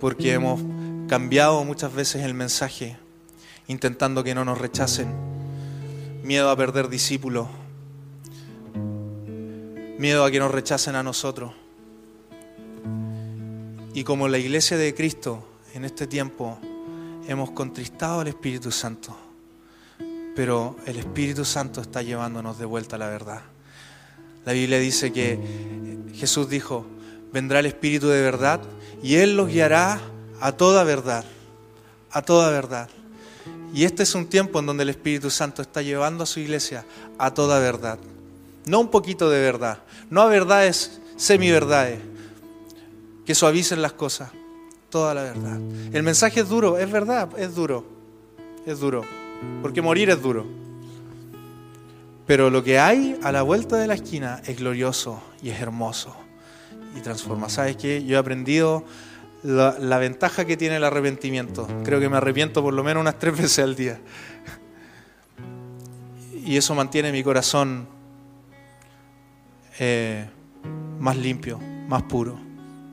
[0.01, 0.61] porque hemos
[1.09, 2.97] cambiado muchas veces el mensaje,
[3.69, 5.09] intentando que no nos rechacen,
[6.23, 7.49] miedo a perder discípulos,
[10.03, 11.53] miedo a que nos rechacen a nosotros.
[13.95, 16.59] Y como la iglesia de Cristo en este tiempo
[17.29, 19.17] hemos contristado al Espíritu Santo,
[20.35, 23.43] pero el Espíritu Santo está llevándonos de vuelta a la verdad.
[24.45, 25.39] La Biblia dice que
[26.17, 26.85] Jesús dijo,
[27.33, 28.61] vendrá el Espíritu de verdad
[29.05, 30.01] y Él los guiará
[30.41, 31.25] a toda verdad,
[32.11, 32.91] a toda verdad.
[33.73, 36.85] Y este es un tiempo en donde el Espíritu Santo está llevando a su iglesia
[37.19, 38.01] a toda verdad.
[38.67, 39.79] No un poquito de verdad,
[40.11, 42.01] no a verdades semi-verdades
[43.25, 44.31] que suavicen las cosas,
[44.91, 45.59] toda la verdad.
[45.93, 47.85] El mensaje es duro, es verdad, es duro,
[48.67, 49.05] es duro,
[49.63, 50.47] porque morir es duro.
[52.27, 56.15] Pero lo que hay a la vuelta de la esquina es glorioso y es hermoso
[56.97, 57.49] y transforma.
[57.49, 58.05] ¿Sabes qué?
[58.05, 58.85] Yo he aprendido
[59.43, 61.67] la, ventaja que tiene el arrepentimiento.
[61.85, 64.01] Creo que me arrepiento por lo menos unas tres veces al día.
[66.45, 67.87] Y eso mantiene mi corazón
[69.79, 70.27] eh,
[70.99, 71.59] más limpio,
[71.89, 72.39] más puro,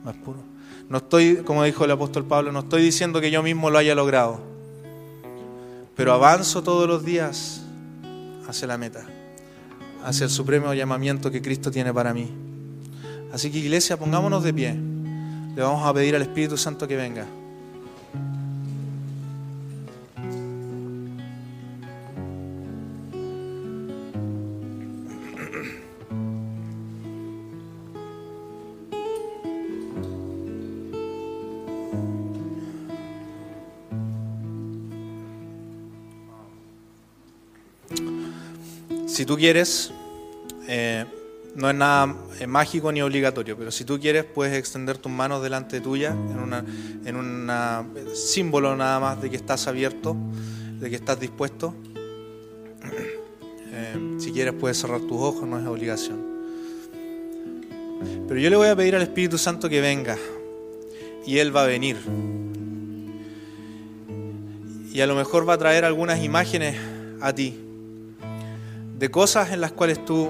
[0.04, 0.38] más puro.
[0.88, 3.94] No estoy, como dijo el apóstol Pablo, no estoy diciendo que yo mismo lo haya
[3.94, 4.40] logrado,
[5.94, 7.62] pero avanzo todos los días
[8.48, 9.06] hacia la meta,
[10.04, 12.30] hacia el supremo llamamiento que Cristo tiene para mí.
[13.32, 14.74] Así que iglesia, pongámonos de pie.
[15.54, 17.26] Le vamos a pedir al Espíritu Santo que venga.
[39.30, 39.92] Tú quieres,
[40.66, 41.04] eh,
[41.54, 42.16] no es nada
[42.48, 46.16] mágico ni obligatorio, pero si tú quieres puedes extender tus manos delante tuya
[47.06, 47.46] en un
[48.12, 50.16] símbolo nada más de que estás abierto,
[50.80, 51.72] de que estás dispuesto.
[53.72, 56.18] Eh, si quieres puedes cerrar tus ojos, no es obligación.
[58.26, 60.18] Pero yo le voy a pedir al Espíritu Santo que venga
[61.24, 61.96] y Él va a venir.
[64.92, 66.76] Y a lo mejor va a traer algunas imágenes
[67.20, 67.69] a ti
[69.00, 70.28] de cosas en las cuales tú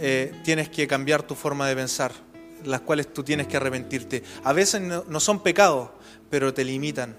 [0.00, 2.10] eh, tienes que cambiar tu forma de pensar,
[2.64, 4.24] las cuales tú tienes que arrepentirte.
[4.42, 5.90] A veces no, son pecados,
[6.28, 7.16] pero te limitan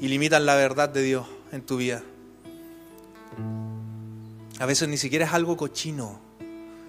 [0.00, 2.02] y limitan la verdad de Dios en tu vida.
[4.58, 6.18] A veces ni siquiera es algo cochino,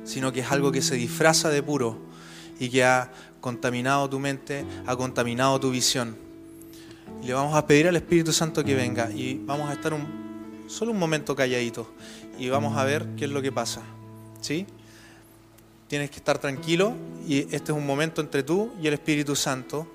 [0.04, 1.96] sino que es algo que se disfraza de puro
[2.60, 6.18] y que ha contaminado tu mente, ha contaminado tu visión.
[7.24, 10.92] le vamos a pedir al Espíritu Santo que venga y vamos a estar un, solo
[10.92, 11.86] un momento calladitos
[12.38, 13.82] y vamos a ver qué es lo que pasa.
[14.42, 14.66] ¿Sí?
[15.88, 16.94] Tienes que estar tranquilo
[17.28, 19.88] y este es un momento entre tú y el Espíritu Santo.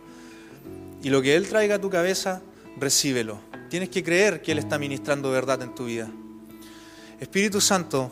[1.02, 2.42] Y lo que Él traiga a tu cabeza,
[2.78, 3.38] recíbelo.
[3.68, 6.08] Tienes que creer que Él está ministrando verdad en tu vida.
[7.20, 8.10] Espíritu Santo,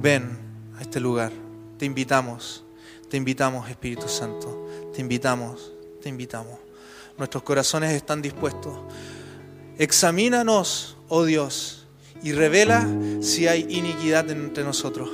[0.00, 0.38] ven
[0.76, 1.32] a este lugar.
[1.78, 2.64] Te invitamos,
[3.08, 4.68] te invitamos Espíritu Santo.
[4.94, 6.58] Te invitamos, te invitamos.
[7.16, 8.78] Nuestros corazones están dispuestos.
[9.78, 11.77] Examínanos, oh Dios,
[12.22, 12.86] y revela
[13.20, 15.08] si hay iniquidad entre nosotros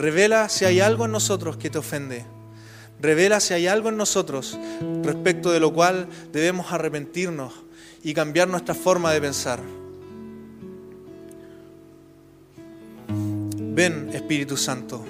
[0.00, 2.24] Revela si hay algo en nosotros que te ofende.
[3.02, 4.58] Revela si hay algo en nosotros
[5.04, 7.52] respecto de lo cual debemos arrepentirnos
[8.02, 9.60] y cambiar nuestra forma de pensar.
[13.08, 15.04] Ven, Espíritu Santo.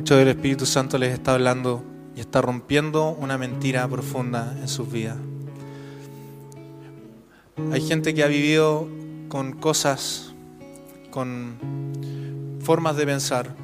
[0.00, 1.84] Muchos el Espíritu Santo les está hablando
[2.16, 5.18] y está rompiendo una mentira profunda en sus vidas.
[7.70, 8.88] Hay gente que ha vivido
[9.28, 10.32] con cosas,
[11.10, 11.58] con
[12.62, 13.54] formas de pensar,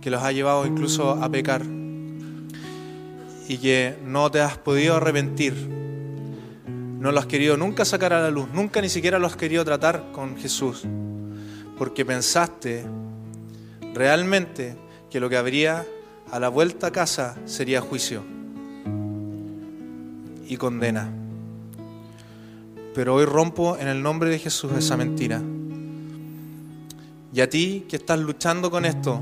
[0.00, 1.64] que los ha llevado incluso a pecar
[3.48, 5.54] y que no te has podido arrepentir,
[7.00, 9.64] no lo has querido nunca sacar a la luz, nunca ni siquiera lo has querido
[9.64, 10.84] tratar con Jesús,
[11.76, 12.84] porque pensaste
[13.92, 14.76] realmente
[15.10, 15.86] que lo que habría
[16.30, 18.22] a la vuelta a casa sería juicio
[20.48, 21.10] y condena.
[22.94, 25.40] Pero hoy rompo en el nombre de Jesús esa mentira.
[27.32, 29.20] Y a ti que estás luchando con esto,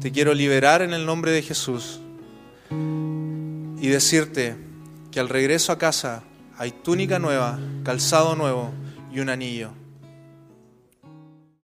[0.00, 2.00] te quiero liberar en el nombre de Jesús
[2.70, 4.56] y decirte
[5.10, 6.22] que al regreso a casa
[6.58, 8.72] hay túnica nueva, calzado nuevo
[9.12, 9.70] y un anillo.